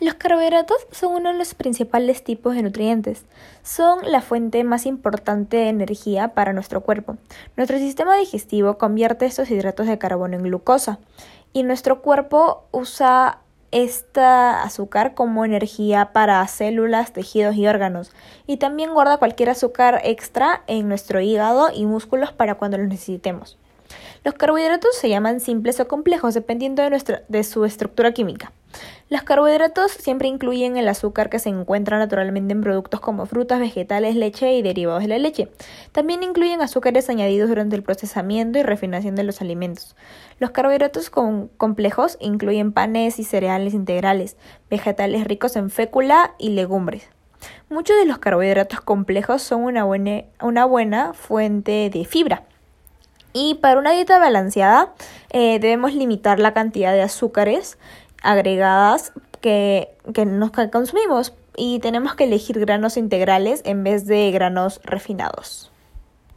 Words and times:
Los 0.00 0.14
carbohidratos 0.14 0.86
son 0.92 1.12
uno 1.12 1.32
de 1.32 1.38
los 1.38 1.54
principales 1.54 2.22
tipos 2.22 2.54
de 2.54 2.62
nutrientes. 2.62 3.24
Son 3.64 3.98
la 4.04 4.20
fuente 4.20 4.62
más 4.62 4.86
importante 4.86 5.56
de 5.56 5.68
energía 5.68 6.34
para 6.34 6.52
nuestro 6.52 6.82
cuerpo. 6.82 7.16
Nuestro 7.56 7.78
sistema 7.78 8.16
digestivo 8.16 8.78
convierte 8.78 9.26
estos 9.26 9.50
hidratos 9.50 9.88
de 9.88 9.98
carbono 9.98 10.36
en 10.36 10.44
glucosa 10.44 11.00
y 11.52 11.64
nuestro 11.64 12.00
cuerpo 12.00 12.62
usa 12.70 13.40
esta 13.72 14.62
azúcar 14.62 15.14
como 15.14 15.44
energía 15.44 16.12
para 16.12 16.46
células, 16.46 17.12
tejidos 17.12 17.56
y 17.56 17.66
órganos. 17.66 18.12
Y 18.46 18.58
también 18.58 18.94
guarda 18.94 19.16
cualquier 19.16 19.50
azúcar 19.50 20.00
extra 20.04 20.62
en 20.68 20.88
nuestro 20.88 21.20
hígado 21.20 21.70
y 21.74 21.86
músculos 21.86 22.30
para 22.30 22.54
cuando 22.54 22.78
los 22.78 22.86
necesitemos. 22.86 23.58
Los 24.22 24.34
carbohidratos 24.34 24.94
se 24.96 25.08
llaman 25.08 25.40
simples 25.40 25.80
o 25.80 25.88
complejos 25.88 26.34
dependiendo 26.34 26.82
de, 26.82 26.90
nuestra, 26.90 27.22
de 27.26 27.42
su 27.42 27.64
estructura 27.64 28.12
química. 28.12 28.52
Los 29.10 29.22
carbohidratos 29.22 29.92
siempre 29.92 30.28
incluyen 30.28 30.76
el 30.76 30.86
azúcar 30.86 31.30
que 31.30 31.38
se 31.38 31.48
encuentra 31.48 31.96
naturalmente 31.98 32.52
en 32.52 32.60
productos 32.60 33.00
como 33.00 33.24
frutas, 33.24 33.58
vegetales, 33.58 34.16
leche 34.16 34.52
y 34.52 34.60
derivados 34.60 35.02
de 35.02 35.08
la 35.08 35.18
leche. 35.18 35.48
También 35.92 36.22
incluyen 36.22 36.60
azúcares 36.60 37.08
añadidos 37.08 37.48
durante 37.48 37.74
el 37.74 37.82
procesamiento 37.82 38.58
y 38.58 38.64
refinación 38.64 39.14
de 39.14 39.22
los 39.22 39.40
alimentos. 39.40 39.96
Los 40.38 40.50
carbohidratos 40.50 41.08
complejos 41.08 42.18
incluyen 42.20 42.72
panes 42.72 43.18
y 43.18 43.24
cereales 43.24 43.72
integrales, 43.72 44.36
vegetales 44.68 45.24
ricos 45.24 45.56
en 45.56 45.70
fécula 45.70 46.34
y 46.38 46.50
legumbres. 46.50 47.08
Muchos 47.70 47.96
de 47.96 48.04
los 48.04 48.18
carbohidratos 48.18 48.82
complejos 48.82 49.40
son 49.40 49.62
una 49.62 49.84
buena, 49.84 50.24
una 50.42 50.66
buena 50.66 51.14
fuente 51.14 51.88
de 51.88 52.04
fibra. 52.04 52.42
Y 53.32 53.54
para 53.56 53.78
una 53.78 53.92
dieta 53.92 54.18
balanceada 54.18 54.94
eh, 55.30 55.58
debemos 55.60 55.94
limitar 55.94 56.40
la 56.40 56.54
cantidad 56.54 56.92
de 56.92 57.02
azúcares 57.02 57.78
agregadas 58.22 59.12
que, 59.40 59.88
que 60.14 60.26
nos 60.26 60.50
consumimos 60.50 61.34
y 61.56 61.80
tenemos 61.80 62.14
que 62.14 62.24
elegir 62.24 62.58
granos 62.60 62.96
integrales 62.96 63.62
en 63.64 63.84
vez 63.84 64.06
de 64.06 64.30
granos 64.30 64.80
refinados. 64.84 65.70